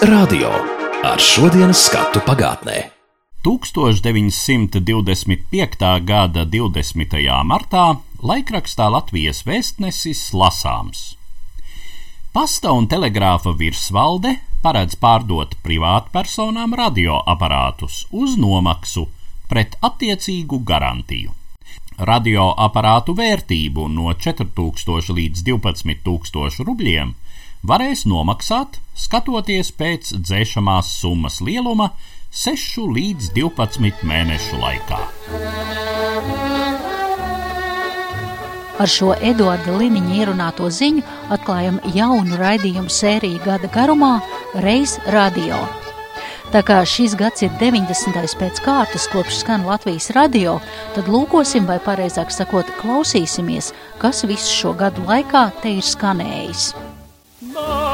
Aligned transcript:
Radio 0.00 0.48
ar 1.04 1.20
šodienas 1.20 1.82
skatu 1.84 2.22
pagātnē. 2.24 2.88
1925. 3.44 4.80
gada 6.08 6.44
20. 6.48 7.16
martā 7.44 8.00
laikrakstā 8.24 8.88
Latvijas 8.94 9.44
vēstnesis 9.44 10.32
lasāms. 10.32 11.20
Pasta 12.32 12.72
un 12.72 12.88
telegrāfa 12.88 13.52
virsvalde 13.52 14.40
paredz 14.64 14.96
pārdot 14.96 15.52
privātpersonām 15.60 16.72
radioaparātus 16.80 18.08
uz 18.08 18.40
nomaksu 18.40 19.04
pret 19.52 19.76
attiecīgu 19.84 20.64
garantiju. 20.64 21.36
Radioaparātu 22.00 23.12
vērtību 23.20 23.84
no 23.92 24.16
4000 24.16 25.12
līdz 25.12 25.44
12000 25.44 26.64
rubļiem 26.64 27.12
varēs 27.66 28.06
nomaksāt, 28.08 28.78
skatoties 28.96 29.72
pēc 29.76 30.14
dzēšamās 30.16 30.94
summas 31.00 31.40
lieluma 31.44 31.92
6 32.30 32.86
līdz 32.94 33.32
12 33.36 34.04
mēnešu 34.06 34.60
laikā. 34.60 35.00
Ar 38.80 38.88
šo 38.88 39.12
Eduarda 39.20 39.74
Liniņa 39.76 40.14
ierunāto 40.22 40.70
ziņu 40.72 41.02
atklājam 41.34 41.82
jaunu 41.92 42.38
raidījumu 42.40 42.88
sēriju 42.88 43.42
gada 43.44 43.68
garumā 43.74 44.14
Reiz 44.64 44.96
Radio. 45.12 45.58
Tā 46.50 46.62
kā 46.66 46.80
šis 46.88 47.12
gads 47.14 47.44
ir 47.44 47.52
90. 47.60 48.32
pēc 48.40 48.62
kārtas, 48.64 49.04
kopš 49.12 49.42
skan 49.42 49.68
Latvijas 49.68 50.08
radio, 50.16 50.56
tad 50.96 51.06
lūkosim, 51.12 51.68
vai 51.68 51.76
pareizāk 51.84 52.32
sakot, 52.34 52.72
klausīsimies, 52.80 53.70
kas 54.02 54.24
visu 54.26 54.48
šo 54.48 54.72
gadu 54.80 55.04
laikā 55.06 55.44
te 55.62 55.76
ir 55.76 55.86
skanējis. 55.86 56.72
No. 57.42 57.89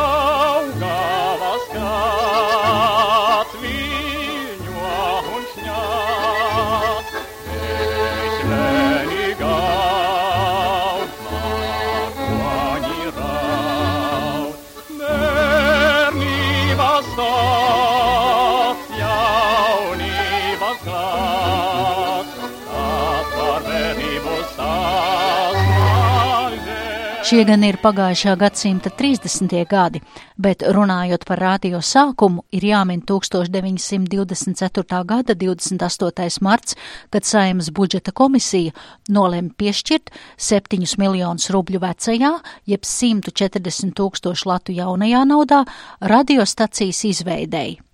Šie 27.27 27.43
gan 27.43 27.65
ir 27.67 27.75
pagājušā 27.83 28.37
gadsimta 28.39 28.87
30. 28.95 29.51
gadi, 29.67 29.99
bet 30.39 30.63
runājot 30.63 31.25
par 31.27 31.41
radio 31.43 31.81
sākumu, 31.83 32.45
ir 32.55 32.63
jāmin 32.69 33.01
1924. 33.03 35.01
gada 35.11 35.35
28. 35.35 36.39
marts, 36.47 36.77
kad 37.11 37.27
Saimas 37.27 37.73
budžeta 37.75 38.15
komisija 38.15 38.71
nolēma 39.11 39.51
piešķirt 39.59 40.15
7 40.39 40.87
miljonus 41.03 41.51
rubļu 41.51 41.83
vecajā, 41.83 42.31
jeb 42.71 42.87
140 42.87 43.91
tūkstošu 43.99 44.47
latu 44.47 44.71
jaunajā 44.79 45.27
naudā 45.27 45.67
radiostacijas 45.99 47.03
izveidēji. 47.11 47.86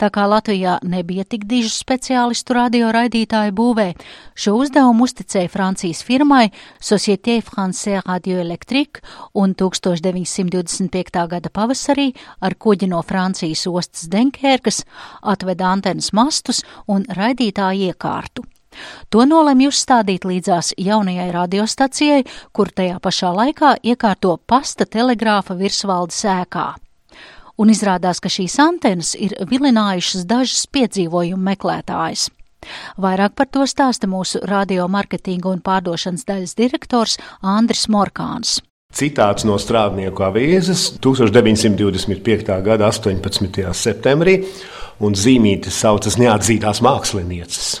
Tā 0.00 0.10
kā 0.12 0.26
Latvijā 0.30 0.78
nebija 0.86 1.24
tik 1.28 1.46
dižu 1.50 1.70
speciālistu 1.72 2.56
radioraidītāju 2.56 3.54
būvē, 3.56 3.88
šo 4.34 4.56
uzdevumu 4.60 5.06
uzticēja 5.08 5.50
Francijas 5.52 6.02
firmai 6.06 6.50
Société 6.80 7.40
Française 7.44 8.02
Radio 8.06 8.40
Electrique 8.40 9.02
un 9.34 9.54
1925. 9.54 11.26
gada 11.34 11.50
pavasarī 11.50 12.10
ar 12.40 12.54
kuģi 12.54 12.90
no 12.92 13.02
Francijas 13.02 13.66
ostas 13.70 14.08
Denkērkas 14.10 14.84
atveda 15.22 15.72
antenas 15.72 16.12
mastus 16.12 16.64
un 16.86 17.04
raidītāju 17.08 17.92
iekārtu. 17.92 18.46
To 19.10 19.24
nolemj 19.26 19.66
uzstādīt 19.70 20.26
līdzās 20.30 20.74
jaunajai 20.78 21.30
radiostacijai, 21.34 22.20
kur 22.54 22.70
tajā 22.70 23.00
pašā 23.02 23.32
laikā 23.40 23.72
iekārto 23.82 24.36
pasta 24.46 24.86
telegrāfa 24.86 25.58
virsvaldes 25.58 26.22
ēkā 26.36 26.68
un 27.60 27.72
izrādās, 27.72 28.20
ka 28.22 28.32
šīs 28.32 28.56
antenas 28.62 29.14
ir 29.18 29.36
vilinājušas 29.50 30.26
dažas 30.28 30.64
piedzīvojumu 30.72 31.50
meklētājas. 31.50 32.28
Vairāk 33.00 33.36
par 33.38 33.48
to 33.52 33.64
stāsta 33.68 34.08
mūsu 34.10 34.42
radio 34.48 34.88
marketinga 34.88 35.48
un 35.52 35.62
pārdošanas 35.64 36.26
daļas 36.28 36.56
direktors 36.58 37.16
Andris 37.40 37.86
Morkāns. 37.88 38.58
Citāts 38.90 39.46
no 39.46 39.54
strādnieku 39.60 40.24
avīzes 40.26 40.96
1925. 41.00 42.56
gada 42.66 42.88
18. 42.90 43.62
septembrī, 43.76 44.40
un 45.00 45.14
zīmītes 45.14 45.78
saucas 45.84 46.18
neatzītās 46.20 46.82
mākslinieces. 46.84 47.78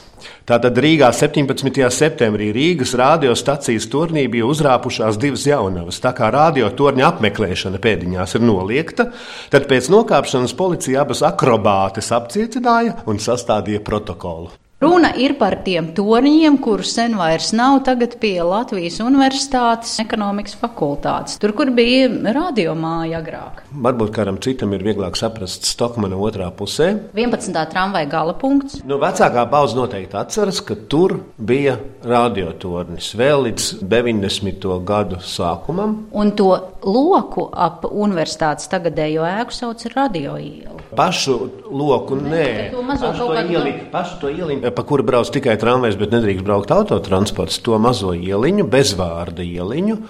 Tātad 0.50 0.74
Rīgā 0.82 1.12
17. 1.14 1.76
septembrī 1.94 2.48
Rīgas 2.50 2.96
radiostacijas 2.98 3.84
turnī 3.86 4.24
bija 4.32 4.48
uzrāpušās 4.50 5.14
divas 5.22 5.44
jaunavas. 5.46 6.00
Tā 6.02 6.10
kā 6.16 6.26
radiotorņa 6.34 7.04
apmeklēšana 7.06 7.78
pēdiņās 7.84 8.34
ir 8.34 8.42
noliegta, 8.48 9.06
tad 9.52 9.68
pēc 9.70 9.86
nokāpšanas 9.94 10.56
policija 10.58 11.04
abas 11.04 11.22
akrobātes 11.28 12.10
apcietināja 12.16 12.96
un 13.06 13.22
sastādīja 13.22 13.84
protokolu. 13.86 14.50
Runa 14.80 15.10
ir 15.12 15.34
par 15.36 15.58
tiem 15.60 15.90
torņiem, 15.92 16.54
kurus 16.64 16.94
sen 16.96 17.12
vairs 17.20 17.50
nav 17.52 17.82
tagad 17.84 18.14
pie 18.22 18.38
Latvijas 18.40 18.94
Universitātes 19.04 19.98
ekonomikas 20.00 20.54
fakultātes. 20.56 21.34
Tur, 21.42 21.52
kur 21.52 21.68
bija 21.76 22.06
radiomāja 22.08 23.18
agrāk. 23.20 23.60
Varbūt 23.76 24.14
kādam 24.16 24.38
citam 24.40 24.72
ir 24.72 24.80
vieglāk 24.86 25.20
saprast 25.20 25.68
Stokmana 25.68 26.16
otrā 26.16 26.48
pusē. 26.56 26.94
11. 27.12 27.60
tramvaja 27.74 28.08
gala 28.08 28.32
punkts. 28.40 28.78
Nu, 28.88 28.96
vecākā 29.02 29.44
paudze 29.52 29.76
noteikti 29.76 30.16
atceras, 30.16 30.62
ka 30.64 30.78
tur 30.88 31.18
bija 31.36 31.76
radiotornis 32.00 33.12
vēl 33.20 33.50
līdz 33.50 33.68
90. 33.84 34.64
gadu 34.88 35.20
sākumam. 35.20 36.06
Un 36.16 36.32
to 36.40 36.54
loku 36.88 37.50
ap 37.52 37.84
universitātes 37.84 38.72
tagadējo 38.72 39.28
ēku 39.28 39.60
sauc 39.60 39.84
radio 39.92 40.40
ielu. 40.40 40.69
Pašu 40.96 41.36
loku 41.70 42.18
nē. 42.18 42.70
Pašu 42.74 43.26
to, 43.26 43.40
ieli, 43.40 43.74
pašu 43.92 44.20
to 44.22 44.30
ieliņu 44.32 44.72
pa 44.74 44.86
kuru 44.86 45.06
brauc 45.06 45.30
tikai 45.30 45.58
tramvajs, 45.60 45.98
bet 46.00 46.14
nedrīkst 46.16 46.46
braukt 46.46 46.72
autotransports, 46.74 47.60
to 47.62 47.78
mazo 47.78 48.14
ieliņu, 48.16 48.66
bezvārda 48.70 49.46
ieliņu, 49.46 50.00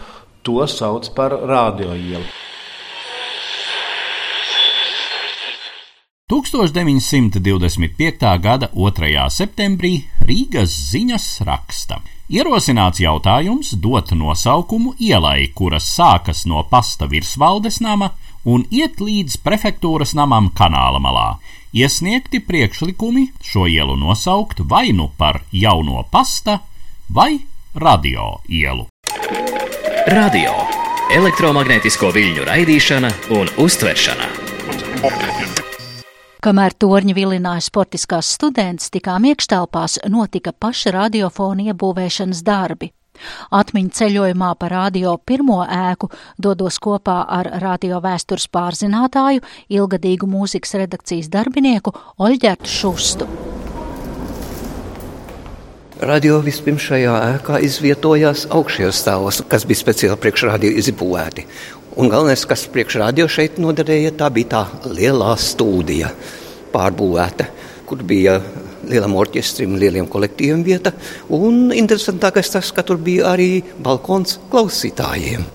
to 0.47 0.63
sauc 0.71 1.11
par 1.17 1.37
radio 1.45 1.97
ielu. 1.97 2.25
1925. 6.31 8.39
gada 8.39 8.69
2. 8.71 9.27
septembrī 9.35 10.07
Rīgas 10.23 10.71
ziņas 10.93 11.25
raksta. 11.43 11.99
Ierosināts 12.31 13.03
jautājums 13.03 13.75
dot 13.83 14.15
nosaukumu 14.15 14.95
ielai, 15.03 15.51
kuras 15.51 15.91
sākas 15.91 16.47
no 16.47 16.63
pasta 16.71 17.11
virsvaldes 17.11 17.81
nama 17.83 18.15
un 18.45 18.65
iet 18.71 19.01
līdz 19.01 19.41
prefektūras 19.45 20.15
namam 20.17 20.51
kanāla 20.57 21.01
malā 21.03 21.29
iesniegti 21.73 22.41
priekšlikumi 22.41 23.27
šo 23.43 23.67
ielu 23.67 23.97
nosaukt 23.97 24.61
vai 24.71 24.93
nu 24.93 25.11
par 25.17 25.41
jauno 25.53 26.05
pasta 26.11 26.59
vai 27.15 27.39
radio 27.75 28.37
ielu. 28.49 28.87
Radio- 30.07 30.53
elektromagnētisko 31.19 32.11
viļņu 32.15 32.47
raidīšana 32.47 33.11
un 33.39 33.51
uztveršana. 33.59 34.27
Kamēr 36.41 36.73
torņi 36.73 37.15
vilināja 37.15 37.61
sportiskās 37.61 38.31
studentes, 38.35 38.89
tikām 38.91 39.27
iekštelpās 39.29 39.99
notika 40.09 40.53
paša 40.53 40.91
radiofona 40.97 41.69
iebūvēšanas 41.71 42.41
darbi. 42.43 42.91
Atmiņu 43.51 43.95
ceļojumā 44.01 44.51
pa 44.61 44.71
radio 44.73 45.17
pirmo 45.19 45.61
ēku 45.65 46.11
dodos 46.39 46.81
kopā 46.83 47.23
ar 47.29 47.51
radio 47.63 48.01
vēstures 48.05 48.49
pārzinātāju, 48.53 49.45
ilgadīgu 49.69 50.29
mūzikas 50.31 50.77
redakcijas 50.83 51.31
darbinieku 51.33 51.95
Oļģertu 52.19 52.71
Šustu. 52.71 53.31
Radio 56.01 56.39
vispirms 56.41 56.81
šajā 56.89 57.15
ēkā 57.35 57.59
izvietojās 57.67 58.47
augšējos 58.57 59.01
stāvos, 59.03 59.43
kas 59.53 59.67
bija 59.69 59.83
speciāli 59.83 60.17
priekšradio 60.23 60.71
izbūvēti. 60.81 61.45
Un 62.01 62.09
galvenais, 62.09 62.47
kas 62.49 62.63
priekšradio 62.73 63.27
šeit 63.29 63.59
noderēja, 63.61 64.15
tā 64.17 64.31
bija 64.33 64.49
tā 64.55 64.63
lielā 64.89 65.35
stūdija 65.37 66.09
pārbūvēta, 66.73 67.51
kur 67.85 68.01
bija 68.07 68.39
lielam 68.91 69.15
orķestrim, 69.21 69.79
lieliem 69.81 70.09
kolektīviem 70.11 70.65
vieta. 70.67 70.93
Un 71.33 71.71
interesantākais 71.77 72.53
tas, 72.53 72.73
ka 72.75 72.85
tur 72.87 73.01
bija 73.03 73.31
arī 73.35 73.63
balkons 73.83 74.39
klausītājiem. 74.53 75.47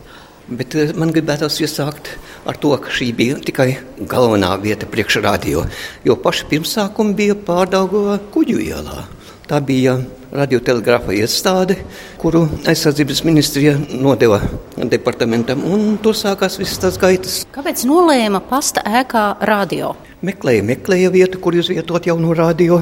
Bet 0.46 0.76
eh, 0.78 0.92
man 0.94 1.14
gribētos 1.14 1.58
iesākt 1.64 2.12
ar 2.46 2.58
to, 2.62 2.76
ka 2.78 2.92
šī 2.94 3.10
bija 3.18 3.40
tikai 3.42 3.72
galvenā 4.10 4.52
vieta 4.62 4.86
priekšradio, 4.90 5.66
jo 6.06 6.18
paši 6.22 6.50
pirmsākumi 6.52 7.18
bija 7.18 7.38
pārdaugā 7.48 8.20
kuģu 8.34 8.60
ielā. 8.68 9.08
Tā 9.50 9.60
bija 9.62 10.00
radiotelegrāfa 10.36 11.14
iestāde, 11.18 11.78
kuru 12.22 12.44
aizsardzības 12.68 13.22
ministrija 13.28 13.76
nodeva 13.94 14.40
departamentam, 14.78 15.62
un 15.70 16.00
tur 16.02 16.18
sākās 16.18 16.60
visas 16.62 16.82
tās 16.82 17.00
gaitas. 17.02 17.44
Kāpēc 17.56 17.86
nolēma 17.90 18.42
pasta 18.50 18.84
ēkā 19.02 19.28
radio? 19.46 19.94
Meklēja, 20.26 20.64
meklēja 20.66 21.12
vietu, 21.14 21.38
kur 21.44 21.54
izvietot 21.54 22.08
jaunu 22.08 22.32
radio, 22.34 22.80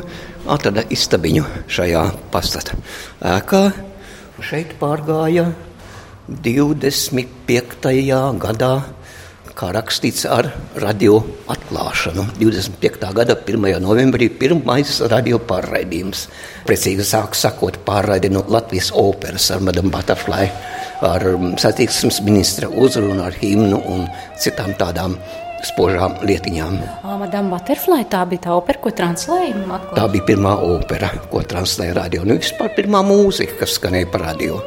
atrada 0.48 0.86
istabiņu 0.96 1.44
šajā 1.68 2.04
pastata 2.32 2.78
ēkā. 3.34 3.64
Šeit 4.44 4.76
pārgāja 4.80 5.50
25. 6.30 7.90
gadā 8.40 8.72
kā 9.60 9.70
rakstīts 9.76 10.24
ar 10.30 10.50
radio 10.80 11.20
atklāšanu. 11.52 12.30
25. 12.40 13.12
gada 13.18 13.36
1. 13.36 13.76
novembrī 13.84 14.30
pirmais 14.32 14.96
radio 15.12 15.42
pārraidījums. 15.44 16.26
Precīzi 16.68 17.06
sāk 17.12 17.36
sakot, 17.38 17.82
pārraidi 17.86 18.32
no 18.32 18.46
Latvijas 18.48 18.94
operas 18.96 19.52
ar 19.52 19.62
Madame 19.68 19.92
Butterfly, 19.94 20.50
ar 21.06 21.28
um, 21.36 21.54
satiksmes 21.60 22.24
ministra 22.24 22.72
uzrunu, 22.72 23.20
ar 23.26 23.36
himnu 23.36 23.84
un 23.84 24.08
citām 24.40 24.78
tādām 24.80 25.20
spožām 25.68 26.18
lietiņām. 26.28 26.80
Madame 27.24 27.54
Butterfly 27.54 28.06
tā 28.12 28.24
bija 28.30 28.48
tā 28.48 28.56
opera, 28.58 28.82
ko 28.84 28.94
translēja? 28.96 29.82
Tā 29.96 30.08
bija 30.12 30.28
pirmā 30.34 30.56
opera, 30.68 31.12
ko 31.32 31.44
translēja 31.48 31.98
radio. 32.04 32.26
Nu, 32.28 32.40
vispār 32.42 32.74
pirmā 32.78 33.04
mūzika, 33.08 33.64
kas 33.64 33.78
skanēja 33.80 34.12
par 34.14 34.28
radio. 34.32 34.60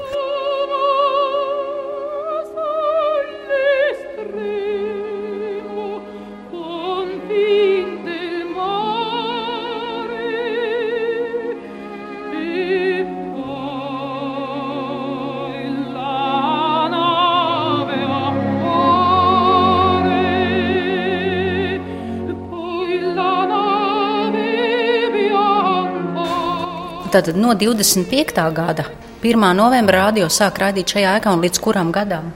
Tātad 27.06 27.36
no 27.38 27.52
25. 27.54 28.34
gada 28.50 28.84
1. 29.22 29.44
novembra 29.54 30.06
radio 30.08 30.26
sāk 30.26 30.58
raidīt 30.58 30.90
šajā 30.90 31.12
ēkā 31.20 31.34
un 31.36 31.44
līdz 31.44 31.60
kuram 31.62 31.92
gadam? 31.94 32.32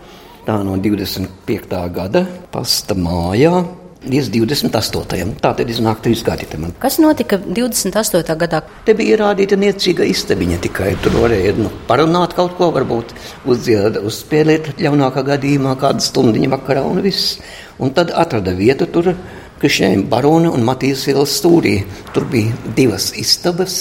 Tā 0.47 0.61
no 0.63 0.77
25. 0.79 1.81
gada 1.91 2.23
pasta 2.53 2.95
mājā 2.95 3.65
līdz 4.07 4.31
28. 4.37 5.35
Tā 5.43 5.51
tad 5.59 5.73
iznāk 5.75 6.05
trīs 6.05 6.23
gadi. 6.23 6.47
Man. 6.55 6.77
Kas 6.79 7.01
notika 7.03 7.41
28. 7.43 8.37
gadā? 8.45 8.63
Te 8.87 8.95
bija 8.95 9.17
ierādīta 9.17 9.59
niecīga 9.59 10.07
istabiņa 10.07 10.61
tikai. 10.69 10.95
Tur 11.03 11.19
varēja 11.25 11.57
nu, 11.59 11.73
parunāt 11.91 12.37
kaut 12.39 12.55
ko, 12.61 12.71
varbūt 12.77 13.13
uzdziedāt, 13.51 13.99
uzspēlēt 14.07 14.77
ļaunākā 14.79 15.27
gadījumā 15.33 15.75
kādu 15.83 16.07
stundiņu 16.07 16.53
vakarā 16.55 16.87
un 16.87 17.03
viss. 17.05 17.41
Un 17.83 17.91
tad 17.97 18.15
atrada 18.15 18.55
vietu 18.55 18.87
tur. 18.87 19.13
Krišņēna 19.61 20.07
barona 20.09 20.55
un 20.55 20.63
Matīs 20.65 21.03
ielas 21.11 21.35
stūrī. 21.37 21.83
Tur 22.15 22.25
bija 22.31 22.55
divas 22.79 23.11
istabas, 23.21 23.75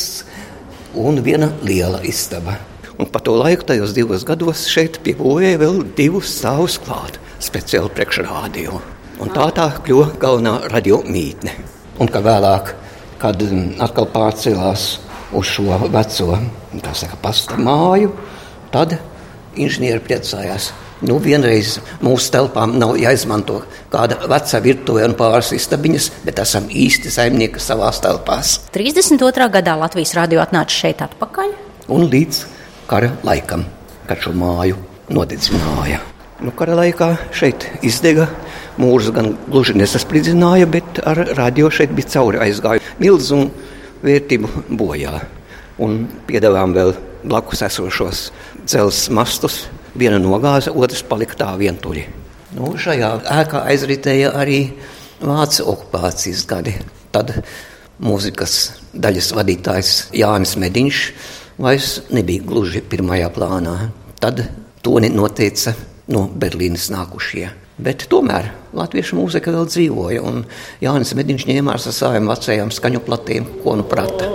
un 0.96 1.22
viena 1.24 1.52
liela 1.62 2.02
istaba. 2.04 2.58
Un 3.00 3.08
pa 3.08 3.22
to 3.24 3.36
laiku, 3.40 3.64
tajos 3.64 3.94
divos 3.96 4.26
gados, 4.28 4.66
šeit 4.68 5.00
piebūvēja 5.06 5.60
vēl 5.62 5.84
divus 5.96 6.34
stāvus 6.40 6.76
klāt, 6.84 7.20
speciāli 7.40 7.92
priekšrādio. 7.96 8.82
Un 9.24 9.32
tā 9.36 9.46
tā 9.56 9.70
kļuva 9.86 10.18
galvenā 10.20 10.56
radio 10.72 11.00
mītne. 11.08 11.54
Un 12.00 12.12
kā 12.12 12.22
vēlāk, 12.24 12.74
kad 13.20 13.40
atkal 13.84 14.08
pārcēlās 14.12 14.90
uz 15.36 15.48
šo 15.48 15.80
veco 15.92 16.38
saka, 16.94 17.18
pasta 17.22 17.58
māju, 17.60 18.14
tad 18.72 18.98
inženieri 19.60 20.04
priecājās. 20.04 20.72
Nu, 21.00 21.16
vienreiz 21.24 21.78
mūsu 22.04 22.28
telpām 22.34 22.74
nav 22.76 22.98
jāizmanto 23.00 23.62
kāda 23.92 24.18
veca 24.28 24.60
virtuve 24.60 25.06
un 25.08 25.14
pāris 25.20 25.54
istabiņas, 25.56 26.10
bet 26.26 26.42
esam 26.44 26.68
īsti 26.68 27.12
saimnieki 27.14 27.62
savā 27.64 27.88
telpās. 28.04 28.58
32. 28.76 29.48
gadā 29.54 29.78
Latvijas 29.80 30.12
radio 30.18 30.44
atnāca 30.44 30.76
šeit 30.76 31.04
atpakaļ. 31.06 31.56
Un 31.96 32.04
līdz 32.12 32.42
kara 32.92 33.14
laikam, 33.24 33.64
kad 34.10 34.20
šo 34.26 34.36
māju 34.36 34.82
nodedzināja. 35.08 36.02
Nu, 36.44 36.52
kara 36.56 36.76
laikā 36.82 37.14
šeit 37.36 37.70
izdega 37.80 38.28
mūrs 38.80 39.10
gan 39.16 39.34
gluži 39.48 39.80
nesaspridzināja, 39.80 40.68
bet 40.68 41.00
ar 41.08 41.24
radio 41.40 41.72
šeit 41.72 41.96
bija 41.96 42.12
cauri 42.18 42.44
aizgāju 42.44 42.84
milzu 43.00 43.46
vērtību 44.04 44.68
bojā. 44.76 45.16
Un 45.80 46.02
piedāvājām 46.28 46.76
vēl 46.76 46.96
blakus 47.24 47.64
esošos 47.68 48.30
dzelzs 48.66 49.08
mastus, 49.16 49.62
Viena 50.00 50.20
nogāza, 50.22 50.72
otrs 50.72 51.02
palika 51.04 51.36
tā 51.42 51.50
vientuļi. 51.60 52.06
Nu, 52.56 52.70
šajā 52.80 53.10
ēkā 53.42 53.66
aizritēja 53.68 54.30
arī 54.38 54.60
vācu 55.20 55.66
okupācijas 55.74 56.46
gadi. 56.48 56.78
Tad 57.12 57.34
mūzikas 58.00 58.54
daļas 58.96 59.34
vadītājs 59.36 59.90
Jānis 60.16 60.56
Mediņš 60.62 61.02
vairs 61.60 61.98
nebija 62.16 62.46
gluži 62.48 62.80
pirmajā 62.80 63.28
plānā. 63.36 63.76
Tad 64.24 64.46
toni 64.86 65.12
noteica 65.12 65.76
no 66.14 66.30
Berlīnas 66.32 66.88
nākušie. 66.94 67.50
Bet 67.80 68.08
tomēr 68.12 68.54
latviešu 68.76 69.20
mūzika 69.20 69.52
vēl 69.56 69.68
dzīvoja, 69.68 70.24
un 70.24 70.46
Jānis 70.84 71.12
Mediņš 71.20 71.50
ņēma 71.52 71.76
ar 71.76 71.84
savām 71.84 72.32
vecajām 72.32 72.72
skaņu 72.76 73.04
platēm, 73.04 73.52
ko 73.66 73.76
nu 73.80 73.88
prata. 73.88 74.32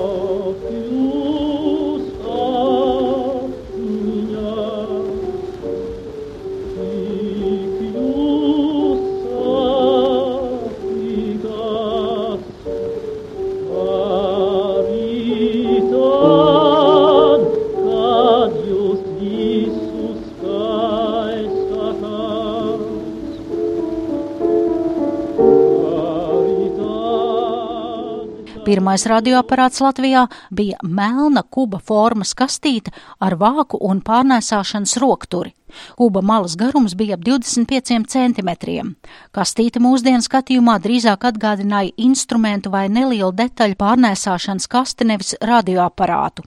Pirmais 28.84 29.06
radioaparāts 29.08 29.80
Latvijā 29.80 30.26
bija 30.52 30.76
melna 30.84 31.40
kuba 31.56 31.78
formas 31.80 32.34
kastīte 32.36 32.92
ar 33.16 33.32
vāku 33.40 33.80
un 33.80 34.02
pārnēsāšanas 34.04 34.98
rokturi. 35.00 35.54
Kuba 35.96 36.20
malas 36.20 36.58
garums 36.60 36.92
bija 36.92 37.16
ap 37.16 37.24
25 37.24 38.04
centimetriem. 38.12 38.92
Kastīte 39.32 39.80
mūsdienu 39.80 40.20
skatījumā 40.28 40.76
drīzāk 40.84 41.24
atgādināja 41.32 41.96
instrumentu 41.96 42.76
vai 42.76 42.90
nelielu 42.92 43.32
detaļu 43.32 43.80
pārnēsāšanas 43.80 44.68
kasti 44.68 45.08
nevis 45.08 45.32
radioaparātu. 45.40 46.44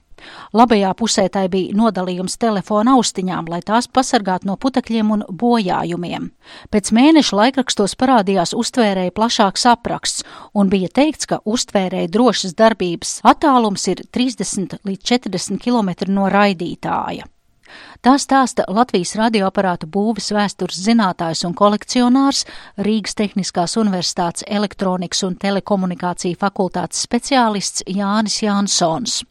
Labajā 0.56 0.90
pusē 0.98 1.26
tai 1.32 1.46
bija 1.52 1.76
nodalījums 1.78 2.38
telefona 2.40 2.96
austiņām, 2.98 3.48
lai 3.52 3.60
tās 3.66 3.88
pasargātu 3.88 4.50
no 4.50 4.58
putekļiem 4.60 5.14
un 5.14 5.24
bojājumiem. 5.28 6.30
Pēc 6.72 6.92
mēneša 6.96 7.40
laikrakstos 7.40 7.96
parādījās 8.00 8.54
uztvērēja 8.58 9.14
plašāks 9.16 9.66
apraksts, 9.70 10.26
un 10.54 10.72
bija 10.72 10.90
teikts, 11.00 11.28
ka 11.30 11.42
uztvērēja 11.44 12.12
drošas 12.12 12.58
darbības 12.58 13.18
attālums 13.22 13.88
ir 13.92 14.04
30 14.12 14.80
līdz 14.84 15.10
40 15.14 15.62
km 15.62 16.12
no 16.12 16.28
raidītāja. 16.32 17.28
Tā 18.04 18.14
stāsta 18.20 18.66
Latvijas 18.70 19.14
radioaparātu 19.18 19.88
būvis 19.90 20.30
vēstures 20.34 20.78
zinātājs 20.84 21.44
un 21.48 21.54
kolekcionārs 21.58 22.44
Rīgas 22.86 23.16
Tehniskās 23.18 23.76
Universitātes 23.80 24.46
elektronikas 24.46 25.24
un 25.26 25.38
telekomunikāciju 25.40 26.38
fakultātes 26.38 27.02
speciālists 27.08 27.86
Jānis 27.86 28.42
Jansons. 28.42 29.22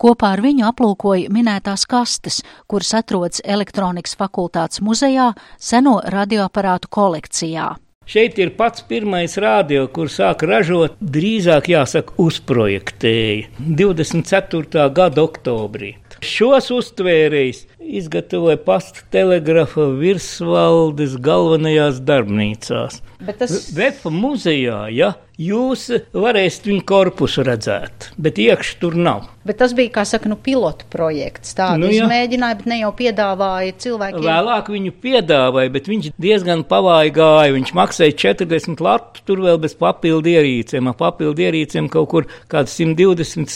Kopā 0.00 0.32
ar 0.36 0.42
viņu 0.44 0.66
aplūkoja 0.68 1.30
minētās 1.32 1.86
kastes, 1.88 2.40
kuras 2.66 2.92
atrodas 2.98 3.44
elektronikas 3.44 4.16
fakultātes 4.18 4.82
muzejā 4.84 5.32
seno 5.60 6.00
radioaparātu 6.14 6.90
kolekcijā. 6.90 7.72
Šeit 8.02 8.38
ir 8.42 8.50
pats 8.58 8.82
pirmais 8.82 9.36
rādio, 9.38 9.84
kur 9.94 10.10
sāk 10.10 10.42
ražot, 10.48 10.96
drīzāk 10.98 11.70
jāsaka, 11.70 12.16
uzprojektēja 12.18 13.46
24. 13.62 14.88
gada 14.96 15.22
oktobrī. 15.22 15.92
Šos 16.22 16.72
uztvērējus 16.74 17.62
izgatavoja 17.82 18.56
pasta 18.56 19.02
telegrafa 19.12 19.88
virsvaldes 19.98 21.16
galvenajās 21.22 22.00
darbnīcās. 22.06 23.00
Bet 23.22 23.42
tas 23.42 23.70
Vefa 23.76 24.10
muzejā, 24.14 24.86
ja 24.94 25.12
jūs 25.40 25.88
varēsiet 26.12 26.66
viņu 26.68 26.82
korpusu 26.88 27.44
redzēt, 27.46 28.10
bet 28.20 28.40
iekšā 28.42 28.80
tur 28.82 28.96
nav. 28.98 29.28
Bet 29.42 29.58
tas 29.58 29.72
bija, 29.74 29.90
kā 29.90 30.04
saka, 30.06 30.28
nu, 30.30 30.36
pilotu 30.38 30.86
projekts. 30.92 31.56
Tādu 31.58 31.82
Nu, 31.82 31.88
jā. 31.90 32.04
izmēģināja, 32.04 32.58
bet 32.60 32.68
ne 32.70 32.76
jau 32.78 32.92
piedāvāja 32.94 33.72
cilvēkiem. 33.82 34.22
Vēlāk 34.22 34.68
viņu 34.70 34.92
piedāvāja, 35.02 35.72
bet 35.74 35.88
viņš 35.90 36.10
diezgan 36.22 36.62
pavāji 36.70 37.10
gāja. 37.16 37.54
Viņš 37.56 37.72
maksāja 37.74 38.14
40 38.22 38.84
latu, 38.86 39.24
tur 39.26 39.42
vēl 39.42 39.58
bez 39.64 39.74
papildu 39.80 40.30
ierīcēm. 40.30 40.92
Ar 40.92 40.98
papildu 41.00 41.42
ierīcēm 41.42 41.90
kaut 41.90 42.08
kur 42.12 42.28
kāds 42.52 42.76
120, 42.78 43.50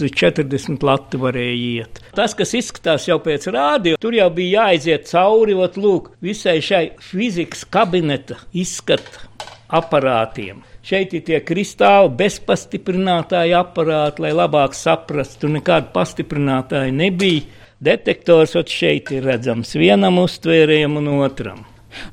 140 0.00 0.86
latu 0.88 1.20
varēja 1.20 1.58
iet. 1.82 2.00
Tas, 2.16 2.32
kas 2.38 2.54
izskatās 2.56 3.04
jau 3.10 3.18
pēc 3.20 3.50
rādio, 3.52 3.98
tur 4.00 4.16
jau 4.16 4.30
bija 4.32 4.62
jāaiziet 4.64 5.04
cauri, 5.10 5.52
ot, 5.52 5.76
lūk, 5.76 6.14
visai 6.24 6.62
šai 6.64 6.86
fizikas 7.10 7.66
kabineta 7.68 8.40
izskata 8.56 9.28
aparātiem. 9.68 10.64
Šeit 10.86 11.16
ir 11.18 11.22
tie 11.26 11.38
kristāli 11.42 12.12
bezpastiprinātāji 12.14 13.56
aparāti, 13.58 14.22
lai 14.22 14.30
labāk 14.36 14.76
saprastu. 14.78 15.48
Nekāda 15.50 15.90
pastiprinātāja 15.90 16.92
nebija. 16.94 17.42
Detektors 17.82 18.54
šeit 18.70 19.10
ir 19.12 19.26
redzams 19.26 19.74
vienam 19.76 20.20
uztvērējam 20.22 20.94
un 21.02 21.08
otram. 21.18 21.64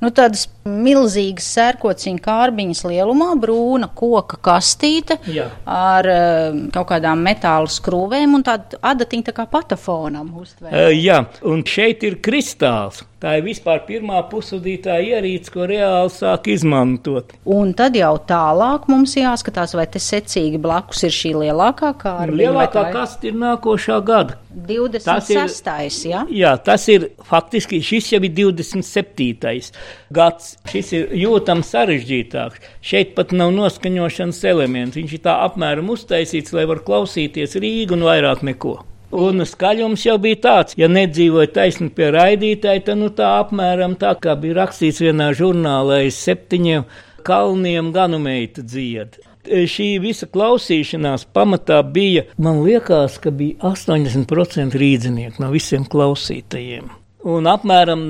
Nu, 0.01 0.09
tādas 0.09 0.47
milzīgas 0.67 1.47
sērkociņa 1.57 2.23
kārbiņas 2.23 2.83
lielumā, 2.87 3.33
brūna 3.39 3.89
koka 3.95 4.39
kastīte 4.43 5.19
Jā. 5.27 5.49
ar 5.67 6.09
eh, 6.09 6.59
kaut 6.73 6.89
kādām 6.93 7.23
metāla 7.25 7.69
skrūvēm 7.71 8.37
un 8.39 8.45
tāda 8.47 8.79
adatiņa 8.93 9.29
tā 9.29 9.35
kā 9.35 9.47
patafonam 9.51 10.31
uztvēr. 10.39 10.71
Uh, 10.71 10.91
jā, 10.95 11.23
un 11.47 11.65
šeit 11.67 12.05
ir 12.07 12.21
kristāls. 12.23 13.03
Tā 13.23 13.37
ir 13.39 13.45
vispār 13.45 13.85
pirmā 13.87 14.17
pusudītā 14.27 14.97
ierīce, 14.99 15.51
ko 15.53 15.63
reāli 15.69 16.11
sāk 16.11 16.49
izmantot. 16.51 17.31
Un 17.47 17.71
tad 17.71 17.95
jau 17.95 18.17
tālāk 18.27 18.89
mums 18.91 19.13
jāskatās, 19.15 19.77
vai 19.79 19.85
te 19.87 20.01
secīgi 20.03 20.59
blakus 20.59 21.05
ir 21.07 21.15
šī 21.15 21.31
lielākā 21.45 21.93
kārbiņa. 22.01 22.39
Lielākā 22.41 22.83
kasta 22.91 23.29
ir 23.29 23.37
nākošā 23.39 24.01
gada. 24.03 24.35
ir 24.67 24.91
26. 24.91 26.03
ja? 26.11 26.25
Jā, 26.27 26.51
tas 26.59 26.83
ir 26.91 27.13
faktiski 27.23 27.79
šis 27.79 28.11
jau 28.11 28.19
ir 28.27 28.35
27. 28.43 29.71
gads. 30.11 30.52
Šis 30.69 30.93
ir 30.97 31.11
jūtams 31.17 31.69
sarežģītāks. 31.73 32.63
Šeit 32.81 33.13
pat 33.17 33.33
nav 33.35 33.51
noskaņošanas 33.55 34.41
elements. 34.49 34.97
Viņš 34.99 35.17
ir 35.17 35.21
tā 35.27 35.37
apmēram 35.45 35.91
uztaisīts, 35.93 36.55
lai 36.55 36.65
var 36.69 36.83
klausīties 36.87 37.57
Rīgu 37.61 37.97
un 37.97 38.07
vairāk 38.07 38.43
neko. 38.47 38.79
Un 39.13 39.45
skaļums 39.45 40.07
jau 40.07 40.15
bija 40.17 40.39
tāds, 40.41 40.73
ja 40.79 40.87
nedzīvoja 40.89 41.51
taisni 41.53 41.91
pie 41.93 42.07
raidītāja, 42.15 42.81
tad 42.87 42.97
nu, 42.97 43.11
tā 43.13 43.35
apmēram 43.43 43.93
tā 44.01 44.15
kā 44.17 44.33
bija 44.39 44.63
rakstīts 44.63 45.03
vienā 45.03 45.29
žurnālā 45.37 45.99
aiz 46.07 46.17
septiņiem 46.17 46.87
kalniem 47.27 47.91
ganumeita 47.93 48.65
dzied. 48.65 49.19
E, 49.43 49.67
Šī 49.69 49.99
visa 50.01 50.25
klausīšanās 50.33 51.27
pamatā 51.35 51.83
bija, 51.85 52.25
man 52.41 52.63
liekas, 52.65 53.19
ka 53.21 53.29
bija 53.29 53.59
80% 53.73 54.81
rīdzinieku 54.81 55.43
no 55.43 55.53
visiem 55.53 55.85
klausītajiem. 55.85 56.89
Un 57.23 57.47
apmēram 57.47 58.01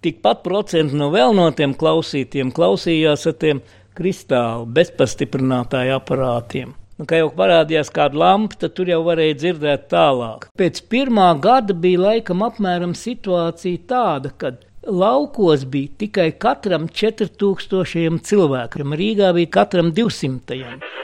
tikpat 0.00 0.40
procentu 0.46 0.96
no 0.96 1.10
vēl 1.12 1.34
no 1.36 1.50
tiem 1.56 1.74
klausītiem 1.76 2.52
klausījās 2.56 3.26
ar 3.28 3.34
tiem 3.42 3.60
kristāli 3.98 4.70
bezpastiprinātāju 4.78 5.98
aparātiem. 5.98 6.72
Un, 7.00 7.08
kā 7.08 7.20
jau 7.20 7.28
parādījās 7.36 7.90
kāda 7.92 8.20
lampa, 8.20 8.56
tad 8.62 8.74
tur 8.76 8.88
jau 8.88 9.02
varēja 9.04 9.36
dzirdēt 9.42 9.88
tālāk. 9.92 10.48
Pēc 10.56 10.80
pirmā 10.92 11.28
gada 11.42 11.76
bija 11.76 12.00
laikam 12.06 12.44
apmēram 12.46 12.94
situācija 12.96 13.84
tāda, 13.90 14.32
ka 14.38 14.54
laukos 14.86 15.66
bija 15.68 15.92
tikai 16.04 16.30
katram 16.40 16.88
4000 16.88 18.24
cilvēkam, 18.28 18.96
Rīgā 18.96 19.32
bija 19.36 19.52
katram 19.60 19.92
200. 19.96 21.02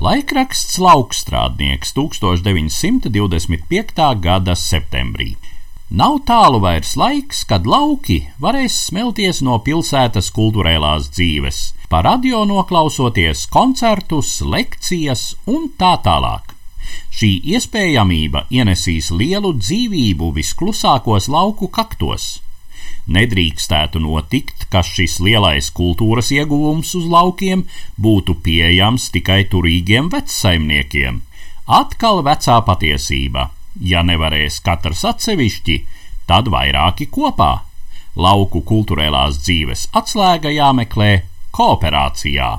Laikraksts 0.00 0.78
Laukstrādnieks 0.80 1.92
1925. 1.92 4.00
gada 4.24 4.56
septembrī. 4.56 5.36
Nav 5.90 6.20
tālu 6.22 6.60
vairs 6.62 6.92
laiks, 6.94 7.40
kad 7.50 7.64
lauki 7.66 8.20
varēs 8.38 8.76
smelties 8.86 9.40
no 9.42 9.56
pilsētas 9.66 10.28
kultūrēlās 10.36 11.08
dzīves, 11.16 11.58
pa 11.90 12.04
radio 12.06 12.44
noklausoties 12.46 13.48
koncertus, 13.50 14.36
lekcijas 14.46 15.34
un 15.50 15.66
tā 15.80 15.96
tālāk. 16.04 16.54
Šī 17.10 17.32
iespējamība 17.56 18.44
ienesīs 18.54 19.10
lielu 19.10 19.50
dzīvību 19.58 20.30
visklusākos 20.38 21.26
lauku 21.26 21.66
kaktos. 21.74 22.36
Nedrīkstētu 23.10 23.98
notikt, 23.98 24.68
ka 24.70 24.86
šis 24.86 25.18
lielais 25.18 25.72
kultūras 25.74 26.30
ieguvums 26.30 26.94
uz 26.94 27.10
laukiem 27.10 27.66
būtu 27.98 28.38
pieejams 28.44 29.10
tikai 29.10 29.42
turīgiem 29.50 30.06
vecsaimniekiem. 30.14 31.22
Atkal 31.66 32.22
vecā 32.22 32.62
patiesība- 32.62 33.50
ja 33.80 34.02
nevarēs 34.06 34.60
katrs 34.64 35.04
atsevišķi, 35.12 35.76
tad 36.30 36.50
vairāki 36.52 37.10
kopā. 37.12 37.52
Lauku 38.16 38.64
kultūrēlās 38.66 39.38
dzīves 39.44 39.86
atslēga 39.96 40.50
jāmeklē 40.50 41.12
kooperācijā. 41.54 42.50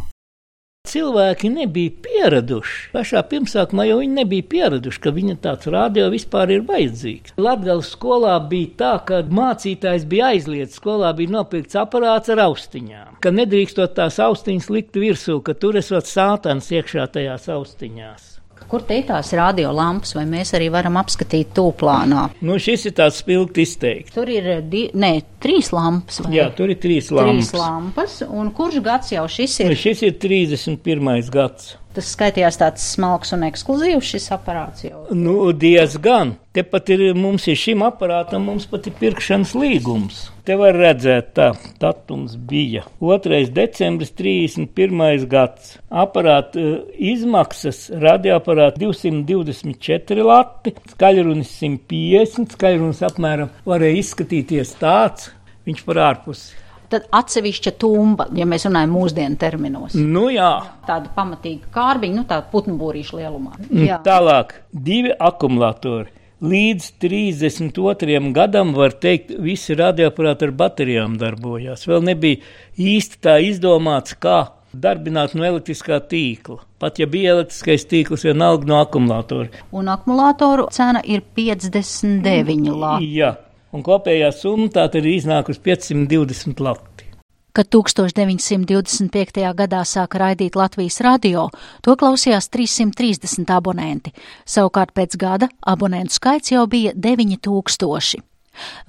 Cilvēki 0.89 1.51
nebija 1.53 1.91
pieraduši. 2.01 2.88
Pašā 2.96 3.22
pirmsākumā 3.30 3.84
jau 3.86 4.00
viņi 4.00 4.15
nebija 4.15 4.48
pieraduši, 4.53 5.01
ka 5.03 5.13
viņa 5.13 5.36
tāds 5.44 5.70
radio 5.75 6.08
vispār 6.10 6.56
ir 6.56 6.63
vajadzīgs. 6.65 7.36
Latvijas 7.38 7.91
skolā 7.94 8.34
bija 8.50 8.72
tā, 8.82 8.91
ka 9.06 9.22
mācītājs 9.39 10.08
bija 10.10 10.32
aizliegts. 10.34 10.82
Skolā 10.82 11.13
bija 11.20 11.36
nopirkts 11.38 11.77
aparāts 11.84 12.34
ar 12.34 12.41
austiņām. 12.48 13.22
Ka 13.22 13.36
nedrīkstot 13.36 13.94
tās 14.01 14.18
austiņas 14.25 14.74
likt 14.74 14.98
virsū, 14.98 15.38
ka 15.46 15.53
tur 15.53 15.77
esot 15.77 16.10
sātans 16.10 16.74
iekšā 16.74 17.06
tajās 17.13 17.46
austiņās. 17.53 18.41
Kur 18.72 18.86
te 18.88 18.96
ir 19.01 19.04
tās 19.10 19.28
radiolampas, 19.36 20.13
vai 20.16 20.24
mēs 20.32 20.54
arī 20.56 20.70
varam 20.72 20.96
apskatīt 21.01 21.50
tūplānā? 21.58 22.22
Nu, 22.48 22.56
šis 22.63 22.86
ir 22.88 22.94
tāds 22.96 23.18
spilgti 23.20 23.66
izteikts. 23.68 24.13
Tur 24.16 24.32
ir 24.32 24.48
eh, 24.48 24.62
di, 24.63 24.86
ne, 24.96 25.10
trīs 25.44 25.74
lampas. 25.75 26.22
vai? 26.24 26.32
Jā, 26.38 26.46
tur 26.56 26.72
ir 26.72 26.80
trīs 26.80 27.10
trīs 27.12 27.12
lampas. 27.20 27.51
lampas. 27.60 28.16
Un 28.32 28.54
kurš 28.56 28.80
gads 28.86 29.12
jau 29.12 29.25
šis 29.28 29.60
Nu, 29.66 29.74
ir? 29.75 29.82
šis 29.84 30.06
ir 30.08 30.16
31. 30.24 31.30
gads. 31.36 31.74
Tas 31.92 32.08
skaitījās 32.16 32.56
tāds 32.56 32.84
smalks 32.94 33.34
un 33.36 33.42
ekskluzīvs 33.50 34.14
šis 34.14 34.30
aparāts 34.32 34.86
jau. 34.86 35.02
Nu, 35.12 35.52
diezgan. 35.52 36.38
Tepat 36.56 36.92
ir 36.96 37.02
mums 37.16 37.50
ir 37.52 37.58
šim 37.60 37.84
aparātam, 37.84 38.46
mums 38.48 38.64
pat 38.72 38.88
ir 38.88 38.96
pirkšanas 39.00 39.52
līgums. 39.60 40.22
Te 40.48 40.56
var 40.60 40.76
redzēt, 40.76 41.34
tā 41.36 41.50
datums 41.84 42.38
bija 42.48 42.86
2. 43.04 43.42
decembris, 43.56 44.14
31. 44.16 45.28
gads. 45.32 45.76
Aparāta 45.92 46.64
eh, 46.64 46.80
izmaksas 47.12 47.86
radioaparāta 47.92 48.80
224 48.80 50.28
lati, 50.28 50.76
skaļrunis 50.96 51.54
150, 51.60 52.56
skaļrunis 52.56 53.04
apmēram 53.12 53.52
varēja 53.68 54.00
izskatīties 54.06 54.76
tāds, 54.80 55.32
viņš 55.68 55.88
par 55.88 56.04
ārpusi. 56.08 56.61
Tad 56.92 57.06
atsevišķa 57.16 57.72
tumba, 57.80 58.26
ja 58.36 58.44
mēs 58.50 58.66
runājam 58.68 58.96
mūsdienu 58.98 59.38
terminos. 59.40 59.94
Nu 59.96 60.26
jā, 60.34 60.52
Tāda 60.88 61.12
pamatīga 61.16 61.70
kārbiņa, 61.72 62.18
nu 62.18 62.26
tāda 62.28 62.50
putnbūrīša 62.52 63.20
lielumā. 63.22 63.54
Jā. 63.72 64.02
Tālāk, 64.04 64.58
divi 64.72 65.14
akumulatori. 65.16 66.12
Līdz 66.42 66.88
32. 67.04 68.32
gadam, 68.34 68.72
var 68.74 68.96
teikt, 68.98 69.30
visi 69.46 69.76
radioaparāti 69.78 70.48
ar 70.48 70.56
baterijām 70.58 71.20
darbojās. 71.22 71.86
Vēl 71.86 72.02
nebija 72.08 72.42
īsti 72.82 73.22
tā 73.22 73.36
izdomāts, 73.46 74.18
kā 74.18 74.40
darbināt 74.74 75.36
no 75.38 75.46
elektriskā 75.46 76.00
tīkla. 76.10 76.58
Pat 76.82 76.98
ja 76.98 77.06
bija 77.06 77.36
elektriskais 77.36 77.86
tīkls, 77.86 78.26
vienalga 78.26 78.66
no 78.66 78.80
akumulatora. 78.82 79.52
Un 79.78 79.92
akumulātoru 79.94 80.66
cena 80.74 81.04
ir 81.06 81.22
59 81.38 82.74
lati. 82.74 83.12
Jā, 83.20 83.36
un 83.72 83.84
kopējā 83.86 84.32
summa 84.36 84.70
tā 84.72 84.88
tad 84.88 85.01
ir 85.01 85.16
iznākusi 85.18 85.63
520 85.63 86.63
lati. 86.63 87.08
Kad 87.51 87.68
1925. 87.68 89.42
gadā 89.60 89.82
sāka 89.84 90.22
raidīt 90.22 90.56
Latvijas 90.56 91.01
radio, 91.04 91.50
to 91.84 91.98
klausījās 92.00 92.48
330 92.48 93.51
abonenti. 93.51 94.13
Savukārt 94.48 94.96
pēc 94.96 95.18
gada 95.20 95.51
abonentu 95.68 96.16
skaits 96.16 96.54
jau 96.54 96.63
bija 96.72 96.96
9000. 96.96 98.24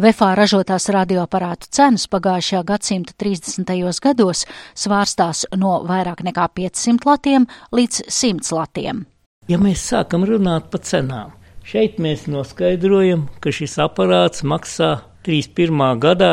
Vefā 0.03 0.33
ražotās 0.39 0.89
radioaparātu 0.95 1.71
cenas 1.75 2.09
pagājušajā 2.11 2.63
gadsimta 2.67 3.15
30. 3.19 3.75
gados 4.03 4.47
svārstās 4.75 5.45
no 5.59 5.81
vairāk 5.89 6.25
nekā 6.27 6.49
500 6.55 7.07
latiem 7.07 7.47
līdz 7.75 8.07
100 8.09 8.57
latiem. 8.59 9.05
Ja 9.51 9.59
mēs 9.59 9.83
sākam 9.91 10.27
runāt 10.27 10.71
par 10.71 10.83
cenām, 10.87 11.35
šeit 11.73 11.97
mēs 12.05 12.27
noskaidrojam, 12.29 13.27
ka 13.41 13.49
šis 13.55 13.79
aparāts 13.81 14.45
maksā 14.45 14.91
31. 15.25 15.85
gadā 16.03 16.33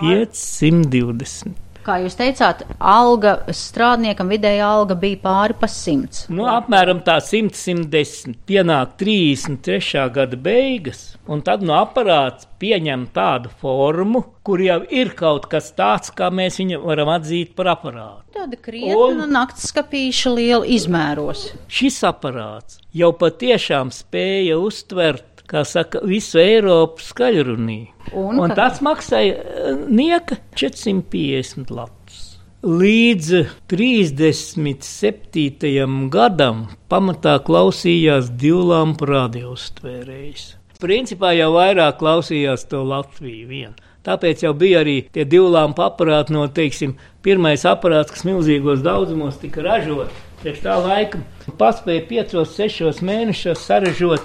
520. 0.00 1.67
Kā 1.88 1.98
jūs 2.02 2.16
teicāt, 2.18 2.64
alga 2.78 3.38
strādniekam 3.54 4.28
vidēja 4.32 4.68
alga 4.68 4.96
bija 4.98 5.20
pāri 5.22 5.56
pa 5.58 5.68
simts. 5.72 6.26
Nu, 6.32 6.44
apmēram 6.50 7.00
tā 7.06 7.18
100-110. 7.24 8.36
Pienāk 8.48 8.96
33. 9.00 10.04
gada 10.14 10.38
beigas, 10.48 11.14
un 11.28 11.42
tad 11.44 11.64
no 11.64 11.78
aparāts 11.78 12.48
pieņem 12.60 13.06
tādu 13.14 13.52
formu, 13.62 14.24
kur 14.44 14.60
jau 14.64 14.80
ir 14.90 15.12
kaut 15.16 15.46
kas 15.50 15.70
tāds, 15.76 16.12
kā 16.14 16.30
mēs 16.34 16.58
viņu 16.60 16.82
varam 16.84 17.12
atzīt 17.14 17.54
par 17.58 17.72
aparātu. 17.74 18.24
Tāda 18.38 18.58
krietna 18.60 19.24
un... 19.24 19.24
naktas 19.34 19.70
skapīša 19.72 20.34
liela 20.34 20.68
izmēros. 20.68 21.48
Šis 21.72 22.00
aparāts 22.08 22.80
jau 22.96 23.12
patiešām 23.16 23.92
spēja 23.94 24.58
uztvert 24.60 25.27
kā 25.48 25.64
saka, 25.66 26.00
visu 26.06 26.38
Eiropu 26.42 27.02
skaļrunī. 27.04 27.88
Un, 28.12 28.40
un 28.42 28.50
tas 28.56 28.80
maksāja 28.84 29.34
eh, 29.38 29.42
nieka 29.88 30.36
450 30.58 31.70
latus. 31.72 32.24
Līdz 32.58 33.44
37. 33.70 36.08
gadam 36.10 36.66
pamatā 36.90 37.38
klausījās 37.46 38.32
divu 38.34 38.64
lampu 38.72 39.06
radioustvērējs. 39.06 40.56
Principā 40.82 41.30
jau 41.38 41.52
vairāk 41.54 42.00
klausījās 42.00 42.66
to 42.70 42.82
Latviju 42.86 43.46
vienu. 43.50 43.74
Tāpēc 44.06 44.42
jau 44.42 44.52
bija 44.58 44.80
arī 44.82 44.96
tie 45.14 45.24
divu 45.28 45.48
lampu 45.54 45.82
aparāti, 45.84 46.32
no 46.34 46.46
teiksim, 46.54 46.96
pirmais 47.22 47.64
aparāts, 47.68 48.12
kas 48.14 48.24
milzīgos 48.26 48.82
daudzumos 48.82 49.38
tika 49.42 49.62
ražots. 49.62 50.14
Priekš 50.38 50.60
tā 50.62 50.74
laika 50.82 51.18
paspēja 51.58 52.04
5-6 52.10 53.02
mēnešos 53.06 53.64
saražot 53.66 54.22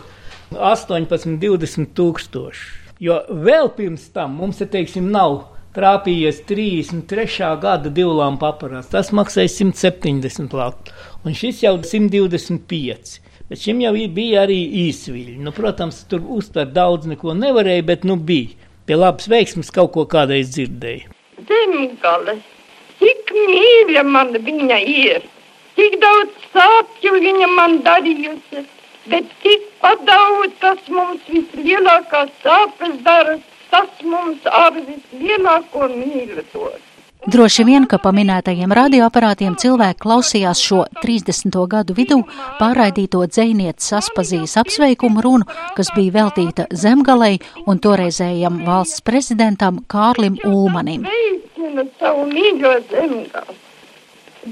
18, 0.57 1.37
20 1.41 1.91
tūkstoši. 1.97 2.63
Jo 3.03 3.19
vēl 3.27 3.67
pirms 3.75 4.05
tam 4.15 4.37
mums, 4.39 4.61
te, 4.61 4.67
teiksim, 4.69 5.09
nav 5.11 5.41
trāpījies 5.73 6.43
33. 6.47 7.49
gada 7.61 7.91
divlāmpa 7.93 8.53
aparāts. 8.53 8.91
Tas 8.93 9.11
maksāja 9.15 9.49
170 9.51 10.53
latu, 10.57 10.93
un 11.25 11.35
šis 11.37 11.63
jau 11.65 11.75
125. 11.81 13.17
Bet 13.49 13.61
šim 13.61 13.81
jau 13.83 13.93
bija 14.15 14.45
arī 14.45 14.59
īsviļi. 14.85 15.35
Nu, 15.43 15.51
protams, 15.55 16.03
tur 16.09 16.23
uztvert 16.37 16.71
daudz 16.75 17.09
neko 17.09 17.35
nevarēja, 17.37 17.85
bet 17.89 18.07
nu 18.07 18.15
bija. 18.15 18.55
Pie 18.87 18.97
labas 18.99 19.29
veiksmes 19.31 19.71
kaut 19.71 19.93
ko 19.95 20.03
kādreiz 20.11 20.49
dzirdēju. 20.51 21.11
Zemgale, 21.47 22.37
cik 22.99 23.31
mīļa 23.35 24.03
man 24.07 24.33
viņa 24.47 24.79
ir, 24.91 25.23
cik 25.77 25.99
daudz 26.03 26.47
sāpju 26.51 27.13
viņa 27.23 27.51
man 27.55 27.77
darījusi 27.85 28.65
bet 29.09 29.35
tikpat 29.43 30.05
daudz, 30.07 30.55
kas 30.61 30.87
mums 30.89 31.27
vislielākās 31.27 32.31
sāpes 32.43 32.97
dara, 33.03 33.37
tas 33.73 34.01
mums 34.05 34.49
ar 34.63 34.73
vislielāko 34.79 35.89
dod. 36.53 36.81
Droši 37.23 37.63
vien, 37.63 37.85
ka 37.87 38.01
paminētajiem 38.03 38.73
radioaparātiem 38.75 39.53
cilvēki 39.55 40.01
klausījās 40.03 40.59
šo 40.59 40.81
30. 40.99 41.55
gadu 41.71 41.95
vidū 41.95 42.17
pārraidīto 42.57 43.21
dzēnietes 43.31 43.93
Aspazijas 43.95 44.57
apsveikumu 44.59 45.23
runu, 45.23 45.47
kas 45.77 45.93
bija 45.95 46.17
veltīta 46.17 46.65
zemgalei 46.75 47.37
un 47.63 47.79
toreizējam 47.79 48.59
valsts 48.67 49.05
prezidentam 49.07 49.79
Kārlim 49.87 50.35
Ulmanim. 50.43 51.07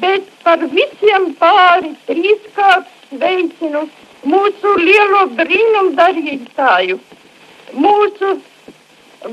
Bet 0.02 0.32
par 0.46 0.64
visiem 0.72 1.28
pāri 1.44 1.92
trīskārt 2.08 2.88
sveicinu 3.10 3.84
mūsu 4.28 4.74
lielo 4.80 5.26
brīnumu 5.38 5.96
darītāju, 5.98 7.00
mūsu 7.74 8.34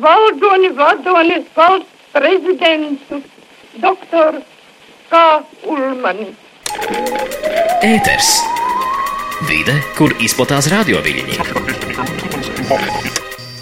valdoni, 0.05 0.71
vadoni, 0.79 1.41
valsts 1.57 2.13
prezidentu, 2.13 3.23
doktoru 3.83 4.43
K. 5.11 5.23
Ulmani. 5.65 6.29
Ēters. 7.85 8.31
Vide, 9.49 9.79
kur 9.97 10.13
izplatās 10.21 10.69
radioviļņi. 10.73 11.39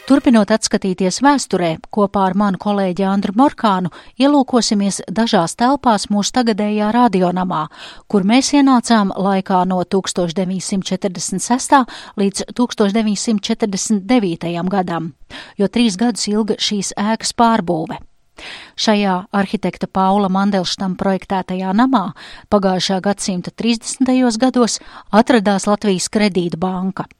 Turpinot 0.06 0.52
atskatīties 0.54 1.16
vēsturē, 1.18 1.82
kopā 1.90 2.28
ar 2.28 2.36
manu 2.38 2.60
kolēģi 2.62 3.02
Andru 3.10 3.32
Morkānu 3.34 3.90
ielūkosimies 4.22 5.02
dažās 5.10 5.58
telpās 5.58 6.06
mūsu 6.14 6.30
tagadējā 6.36 6.92
radionamā, 6.94 7.66
kur 8.06 8.22
mēs 8.22 8.54
ienācām 8.54 9.10
laikā 9.10 9.66
no 9.66 9.82
1946. 9.82 11.82
līdz 12.22 12.54
1949. 12.54 14.46
gadam, 14.70 15.18
jo 15.58 15.66
trīs 15.66 15.98
gadus 15.98 16.30
ilga 16.30 16.54
šīs 16.54 16.94
ēkas 16.94 17.34
pārbūve. 17.34 17.98
Šajā 18.78 19.26
arhitekta 19.34 19.90
Paula 19.90 20.30
Mandelštam 20.30 20.94
projektētajā 21.02 21.74
namā 21.74 22.14
pagājušā 22.54 23.02
gadsimta 23.02 23.50
30. 23.50 24.06
gados 24.38 24.78
atradās 25.10 25.66
Latvijas 25.66 26.06
kredītbanka. 26.14 27.10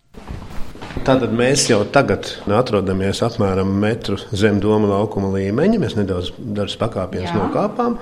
Tātad 1.05 1.35
mēs 1.37 1.67
jau 1.69 1.83
tagad 1.93 2.31
atrodamies 2.49 3.21
apmēram 3.27 3.69
metru 3.83 4.17
zem 4.33 4.61
doma 4.63 4.89
laukuma 4.95 5.29
līmeņa. 5.35 5.83
Mēs 5.83 5.99
nedaudz 5.99 6.33
dažus 6.39 6.79
pakāpienus 6.81 7.35
nokāpām. 7.37 7.99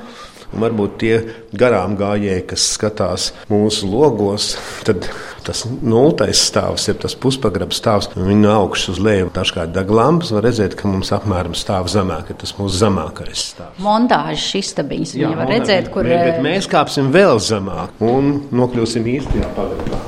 Un 0.55 0.63
varbūt 0.63 0.99
tie 1.03 1.15
garām 1.59 1.97
gājēji, 1.99 2.45
kas 2.53 2.69
skatās 2.77 3.33
mūsu 3.51 3.89
logos, 3.91 4.53
tad 4.87 5.09
tas 5.45 5.65
nultais 5.67 6.45
stāvs, 6.47 6.87
jeb 6.87 7.01
tas 7.03 7.17
puspagrabs 7.19 7.81
stāvs, 7.83 8.11
viņi 8.15 8.39
no 8.45 8.55
augšas 8.61 8.95
uz 8.95 9.03
leju 9.03 9.33
dažkārt 9.35 9.75
deg 9.75 9.91
lampas, 9.91 10.31
var 10.37 10.47
redzēt, 10.47 10.79
ka 10.79 10.89
mums 10.89 11.11
apmēram 11.17 11.59
stāv 11.59 11.91
zemāk, 11.91 12.31
ka 12.31 12.39
tas 12.45 12.55
mūsu 12.61 12.85
zemākais 12.85 13.45
stāvs. 13.51 13.83
Montāžas 13.83 14.49
istabiņas, 14.63 15.19
viņi 15.19 15.35
var 15.43 15.55
redzēt, 15.57 15.91
kur. 15.91 16.07
Bet, 16.07 16.27
bet 16.31 16.43
mēs 16.47 16.71
kāpsim 16.71 17.11
vēl 17.15 17.43
zemāk 17.43 18.05
un 18.15 18.37
nokļūsim 18.55 19.15
īstajā 19.19 19.55
pagrabā. 19.59 20.04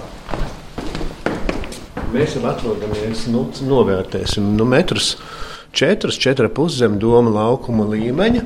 Mēs 2.17 2.33
jau 2.33 2.47
atrodamies, 2.49 3.27
nu, 3.29 3.43
novērtēsim 3.69 4.55
nu, 4.57 4.65
metrus. 4.69 5.17
4, 5.77 6.09
4,5 6.09 6.79
zem 6.79 6.95
doma 6.97 7.29
laukuma 7.35 7.85
līmeņa. 7.91 8.45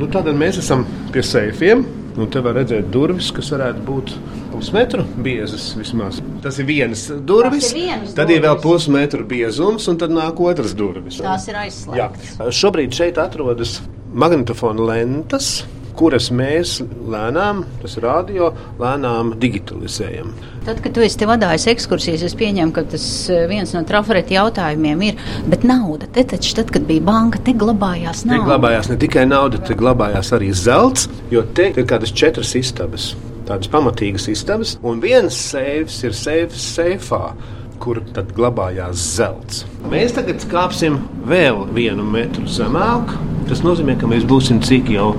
Nu, 0.00 0.08
tad 0.08 0.30
mēs 0.32 0.62
esam 0.62 0.86
pie 1.12 1.20
seifiem. 1.26 1.84
Nu, 2.16 2.24
te 2.30 2.40
var 2.40 2.56
redzēt 2.56 2.88
durvis, 2.94 3.28
kas 3.34 3.50
varētu 3.52 3.84
būt 3.84 4.14
pusmetru 4.54 5.04
biezas 5.26 5.66
vismaz. 5.76 6.22
Tas 6.40 6.62
ir 6.62 6.68
viens 6.70 7.02
durvis, 7.28 7.72
ir 7.74 7.82
vienas 7.82 8.16
tad 8.16 8.32
ir 8.32 8.40
vēl 8.40 8.54
durvis. 8.54 8.64
pusmetru 8.64 9.26
biezums, 9.28 9.90
un 9.90 10.00
tad 10.00 10.14
nāk 10.14 10.40
otras 10.40 10.72
durvis. 10.78 11.20
Tās 11.20 11.48
ir 11.50 11.58
aizslēgtas. 11.66 12.38
Šobrīd 12.56 12.94
šeit 12.96 13.20
atrodas 13.20 13.82
magnetofona 14.14 14.88
lentas, 14.94 15.66
kuras 15.98 16.30
mēs 16.34 16.78
lēnām, 17.10 17.62
tas 17.82 17.96
radio, 18.02 18.50
lēnām 18.80 19.34
digitalizējam. 19.42 20.32
Tad, 20.64 20.80
kad 20.84 20.94
tu 20.96 21.02
esi 21.04 21.18
te 21.20 21.28
vadājis 21.28 21.66
ekskursijas, 21.74 22.24
es 22.24 22.34
pieņemu, 22.40 22.72
ka 22.74 22.86
tas 22.94 23.04
eh, 23.32 23.44
viens 23.50 23.74
no 23.76 23.82
trafareta 23.86 24.34
jautājumiem 24.34 25.02
ir, 25.10 25.18
bet 25.52 25.66
nauda, 25.68 26.08
te 26.14 26.24
taču, 26.34 26.54
tad, 26.58 26.72
kad 26.74 26.86
bija 26.88 27.04
banka, 27.04 27.42
te 27.44 27.52
glabājās 27.60 28.24
Te 28.24 28.32
nauda. 28.32 28.46
glabājās 28.52 28.88
ne 28.90 28.96
tikai 29.02 29.26
nauda, 29.28 29.60
te 29.60 29.76
glabājās 29.78 30.32
arī 30.36 30.50
zelts, 30.56 31.08
jo 31.30 31.44
te 31.54 31.70
ir 31.74 31.86
kādas 31.90 32.14
četras 32.16 32.54
istabas. 32.58 33.12
Tādas 33.44 33.68
pamatīgas 33.68 34.24
istabas, 34.32 34.78
un 34.82 35.02
viens 35.04 35.36
seifs 35.36 35.98
ir 36.08 36.14
seifs 36.16 36.64
seifā, 36.78 37.34
kur 37.82 37.98
tad 38.16 38.30
glabājās 38.32 38.96
zelts. 39.18 39.66
Mēs 39.92 40.14
tagad 40.16 40.40
kāpsim 40.48 40.96
vēl 41.28 41.66
vienu 41.76 42.06
metru 42.08 42.46
zemāk. 42.48 43.12
Tas 43.50 43.60
nozīmē, 43.60 43.98
ka 44.00 44.08
mēs 44.08 44.24
būsim 44.24 44.62
cik 44.64 44.88
jau 44.94 45.10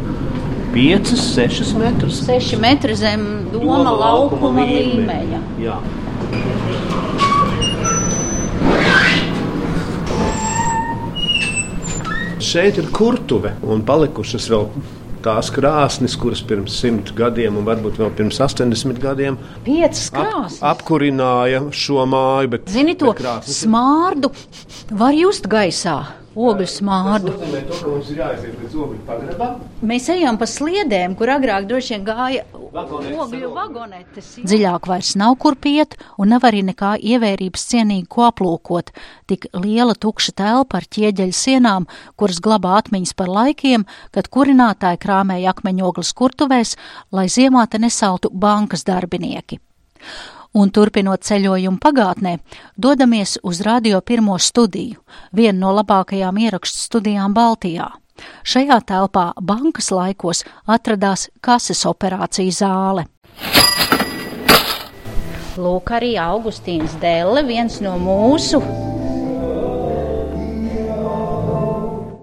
5, 0.76 1.16
6 1.16 1.78
metrus 1.80 2.18
6 2.28 2.58
metri 2.60 2.96
zem 3.00 3.22
doma 3.54 3.94
laukuma 3.96 4.66
līmeņa. 4.68 5.38
Jā. 5.64 5.78
Šeit 12.44 12.82
ir 12.82 12.90
kurtuve 12.92 13.54
un 13.64 13.86
palikušas 13.88 14.50
vēl 14.52 14.68
tās 15.24 15.48
krāsnes, 15.56 16.18
kuras 16.20 16.44
pirms 16.44 16.76
simt 16.84 17.14
gadiem, 17.16 17.56
un 17.56 17.64
varbūt 17.72 17.96
vēl 18.04 18.12
pirms 18.20 18.42
80 18.44 19.00
gadiem, 19.00 19.40
ap, 20.20 20.60
apkurināja 20.76 21.64
šo 21.72 22.04
māju. 22.04 22.52
Bet, 22.52 22.68
Zini 22.76 23.00
to 23.00 23.14
bet 23.14 23.24
krāsnes 23.24 23.64
smārdu, 23.64 24.36
var 24.92 25.16
just 25.16 25.48
gaisā, 25.48 26.02
ogļu 26.36 26.68
smārdu. 26.70 27.34
To. 28.72 29.50
Mēs 29.88 30.10
ejam 30.14 30.38
pa 30.40 30.48
sliedēm, 30.50 31.16
kur 31.18 31.32
agrāk 31.36 31.68
droši 31.70 31.96
vien 31.96 32.06
gāja 32.08 32.44
ogļu 32.54 33.52
vagonetes. 33.56 34.32
Dziļāk 34.44 34.90
vairs 34.92 35.16
nav 35.20 35.38
kur 35.42 35.58
piet, 35.60 35.98
un 36.20 36.34
nav 36.36 36.46
arī 36.48 36.62
nekā 36.68 36.96
ievērības 37.00 37.66
cienīgi 37.72 38.08
ko 38.12 38.28
aplūkot. 38.28 38.92
Tik 39.32 39.50
liela 39.64 39.96
tukša 39.96 40.36
telpa 40.44 40.82
ar 40.82 40.90
ķieģeļu 40.98 41.36
sienām, 41.36 41.90
kuras 42.20 42.42
glabā 42.44 42.76
atmiņas 42.82 43.16
par 43.18 43.32
laikiem, 43.32 43.88
kad 44.16 44.30
kurinātāji 44.32 45.02
krāmēja 45.06 45.56
akmeņogles 45.56 46.14
kurtuvēs, 46.18 46.76
lai 47.16 47.30
ziemā 47.32 47.66
te 47.72 47.82
nesaltu 47.82 48.32
bankas 48.32 48.86
darbinieki. 48.88 49.62
Un 50.56 50.72
turpinot 50.72 51.26
ceļojumu 51.28 51.82
pagātnē, 51.84 52.38
dodamies 52.80 53.36
uz 53.44 53.60
radio 53.66 54.00
pirmo 54.02 54.38
studiju, 54.40 55.02
vienu 55.36 55.60
no 55.66 55.74
labākajām 55.76 56.40
ierakstu 56.46 56.80
studijām 56.80 57.36
Baltijā. 57.36 57.90
Šajā 58.48 58.80
telpā 58.88 59.26
bankas 59.42 59.92
laikos 59.92 60.46
atradās 60.66 61.28
kases 61.44 61.84
operāciju 61.90 62.56
zāle. 62.56 63.06
Lūk, 65.60 65.92
arī 65.96 66.16
Augustīns 66.20 66.96
Delle, 67.04 67.44
viens 67.48 67.82
no 67.84 67.98
mūsu 68.00 68.64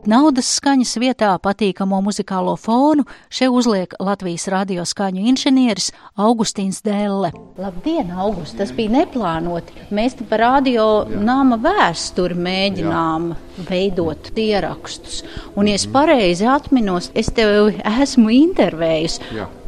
Naudas 0.03 0.49
skaņas 0.57 0.97
vietā 0.99 1.29
patīkamo 1.39 2.01
muzikālo 2.03 2.57
fonu 2.59 3.05
šeit 3.31 3.55
uzliek 3.55 3.93
Latvijas 4.03 4.49
radio 4.51 4.83
skaņu 4.83 5.23
inženieris 5.31 5.93
Augustīns 6.19 6.81
Dēlle. 6.83 7.31
Labdien, 7.63 8.11
August! 8.11 8.57
Tas 8.59 8.75
bija 8.75 8.91
neplānoti. 8.97 9.87
Mēs 9.95 10.19
par 10.27 10.43
radio 10.43 10.89
nama 11.07 11.55
vēsturi 11.63 12.35
mēģinām 12.35 13.31
Jā. 13.31 13.69
veidot 13.71 14.33
ierakstus. 14.35 15.23
Un, 15.55 15.71
ja 15.71 15.79
es 15.79 15.87
pareizi 15.87 16.51
atminos, 16.51 17.13
es 17.15 17.31
tev 17.31 17.71
esmu 17.79 18.35
intervējis. 18.43 19.21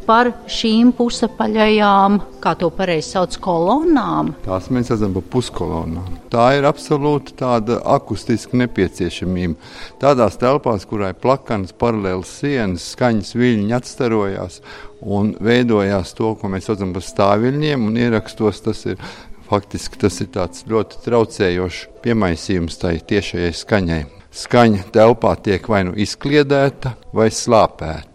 Par 0.05 0.29
šīm 0.51 0.91
pusapaļajām, 0.93 2.19
kā 2.43 2.51
to 2.59 2.69
pareizi 2.73 3.15
sauc, 3.15 3.35
kolonnām. 3.41 4.35
Tās 4.45 4.69
mēs 4.73 4.91
redzam 4.93 5.15
par 5.17 5.25
puskolonnām. 5.33 6.19
Tā 6.29 6.45
ir 6.59 6.67
absolūti 6.69 7.33
tāda 7.39 7.79
akustiska 7.95 8.59
nepieciešamība. 8.61 9.57
Tādās 10.01 10.37
telpās, 10.41 10.85
kurā 10.85 11.09
ir 11.13 11.21
plakanas, 11.21 11.73
paralēlas 11.73 12.35
sienas, 12.41 12.85
skaņas 12.93 13.33
viļņi 13.33 13.77
atstarojās 13.79 14.61
un 15.01 15.33
veidojās 15.41 16.13
to, 16.17 16.35
ko 16.37 16.53
mēs 16.53 16.69
saucam 16.69 16.93
par 16.93 17.05
stāviļņiem, 17.05 17.89
un 17.89 17.97
ierakstos 18.05 18.61
tas 18.65 18.85
ir 18.85 19.01
faktiski 19.49 19.99
tas 20.01 20.21
ir 20.21 20.29
ļoti 20.69 21.01
traucējošs 21.05 21.85
piemaisījums 22.05 22.81
tai 22.81 22.97
tiešajai 23.01 23.53
skaņai. 23.53 24.03
Skaņa 24.35 24.89
telpā 24.93 25.35
tiek 25.39 25.69
vai 25.71 25.85
nu 25.87 25.93
izkliedēta, 25.95 26.97
vai 27.15 27.29
slāpēta 27.31 28.14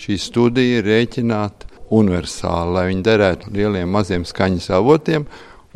šī 0.00 0.18
studija 0.20 0.80
ir 0.80 0.88
rēķināta 0.90 1.66
universāli, 1.96 2.72
lai 2.74 2.86
viņi 2.90 3.04
derētu 3.06 3.52
lieliem, 3.54 3.90
maziem 3.90 4.24
skaņas 4.26 4.72
avotiem. 4.78 5.26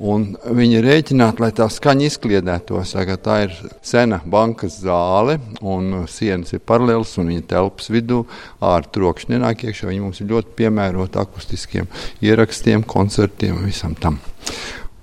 Un 0.01 0.31
viņi 0.57 0.79
ir 0.79 0.87
rēķināti, 0.89 1.43
lai 1.45 1.51
tā 1.53 1.67
skaņa 1.69 2.07
izkliedētos. 2.09 2.95
Tā 3.21 3.35
ir 3.45 3.53
sena 3.85 4.23
bankas 4.25 4.79
zāle, 4.81 5.37
un 5.61 6.07
sienas 6.09 6.55
ir 6.57 6.63
paralēlas, 6.65 7.19
un 7.21 7.29
viņa 7.35 7.45
telpas 7.51 7.91
vidū 7.93 8.23
ārā 8.65 8.89
trokšņi 8.97 9.35
nenāk 9.35 9.67
iekšā. 9.69 9.91
Viņi 9.91 10.05
mums 10.07 10.23
ir 10.25 10.33
ļoti 10.33 10.57
piemēroti 10.57 11.21
akustiskiem 11.21 11.91
ierakstiem, 12.25 12.87
koncertiem 12.89 13.61
un 13.61 13.69
visam 13.69 13.93
tam. 13.93 14.17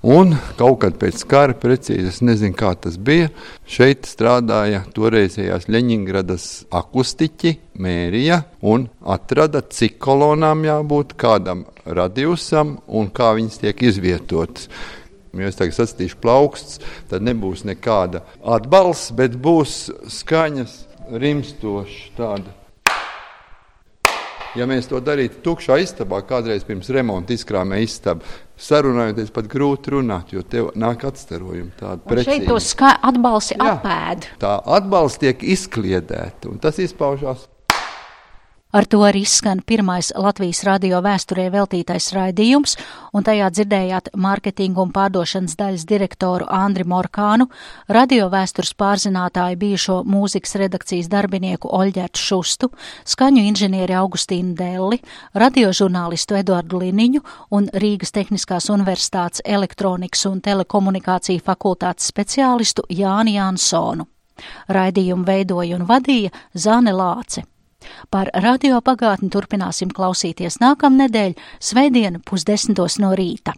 Un 0.08 0.30
kaut 0.56 0.78
kad 0.80 0.94
pēc 0.96 1.20
kara, 1.28 1.52
precīzi 1.52 2.08
es 2.08 2.20
nezinu, 2.24 2.54
kā 2.56 2.70
tas 2.80 2.94
bija, 2.96 3.28
šeit 3.68 4.06
strādāja 4.08 4.78
toreizējās 4.96 5.66
Leņņģeradas 5.68 6.46
akustiķi, 6.78 7.52
mērija 7.84 8.38
un 8.72 8.86
atrada, 9.04 9.60
cik 9.60 9.98
kolonām 10.00 10.62
jābūt, 10.64 11.12
kādam 11.20 11.66
radiusam 11.84 12.78
un 12.88 13.10
kā 13.12 13.34
viņas 13.36 13.60
tiek 13.66 13.82
izvietotas. 13.90 14.70
Ja 15.36 15.50
es 15.50 15.60
tagad 15.60 15.76
sastīšu 15.76 16.16
plauksts, 16.22 16.80
tad 17.10 17.26
nebūs 17.28 17.66
nekāda 17.68 18.24
atbalsts, 18.56 19.12
bet 19.18 19.36
būs 19.36 19.76
skaņas 20.22 20.78
rimstoša 21.20 22.16
tāda 22.16 22.56
Ja 24.56 24.64
mēs 24.66 24.88
to 24.88 24.98
darītu 25.04 25.42
tukšā 25.44 25.76
istabā, 25.84 26.22
kādreiz 26.26 26.64
pirms 26.64 26.88
remonta 26.94 27.34
izkrāmē 27.36 27.82
istabu, 27.84 28.24
sarunājoties 28.58 29.30
pat 29.34 29.48
grūti 29.50 29.94
runāt, 29.94 30.32
jo 30.34 30.42
tev 30.42 30.72
nāk 30.78 31.04
precīzi. 32.04 32.30
Šeit 32.30 32.48
to 32.50 32.58
atbalsti 33.10 33.58
apēd. 33.62 34.26
Tā 34.42 34.56
atbalsts 34.78 35.22
tiek 35.22 35.44
izkliedēta, 35.54 36.50
un 36.50 36.60
tas 36.62 36.80
izpaužās 36.82 37.46
Ar 38.68 38.84
to 38.84 38.98
arī 39.00 39.22
skan 39.24 39.62
pirmais 39.64 40.10
Latvijas 40.12 40.58
radio 40.68 40.98
vēsturē 41.00 41.46
veltītais 41.54 42.10
raidījums, 42.12 42.74
un 43.16 43.24
tajā 43.24 43.46
dzirdējāt 43.48 44.10
mārketingu 44.12 44.84
un 44.84 44.92
pārdošanas 44.92 45.56
daļas 45.56 45.86
direktoru 45.88 46.44
Andri 46.52 46.84
Morkānu, 46.84 47.46
radio 47.88 48.28
vēstures 48.28 48.74
pārzinātāju 48.76 49.56
bijušo 49.64 49.98
mūzikas 50.04 50.58
redakcijas 50.60 51.08
darbinieku 51.08 51.72
Oļģertu 51.80 52.20
Šustu, 52.20 52.68
skaņu 53.08 53.48
inženieri 53.48 53.96
Augustīnu 53.96 54.52
Delli, 54.60 55.00
radiožurnālistu 55.32 56.36
Eduardu 56.36 56.84
Liniņu 56.84 57.24
un 57.56 57.72
Rīgas 57.72 58.12
Tehniskās 58.12 58.68
universitātes 58.68 59.40
elektronikas 59.48 60.28
un 60.28 60.42
telekomunikāciju 60.44 61.40
fakultātes 61.40 62.12
speciālistu 62.12 62.84
Jāni 62.92 63.40
Jansonu. 63.40 64.10
Raidījumu 64.68 65.24
veidoja 65.24 65.80
un 65.80 65.88
vadīja 65.88 66.36
Zāne 66.52 66.92
Lāce. 66.92 67.48
Par 68.10 68.30
radio 68.34 68.80
pagātni 68.84 69.30
turpināsim 69.32 69.92
klausīties 69.94 70.60
nākamnedēļ, 70.64 71.36
svētdien 71.60 72.20
pusdesmitos 72.24 72.98
no 73.02 73.14
rīta. 73.18 73.56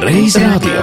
Reiz 0.00 0.36
radio. 0.36 0.80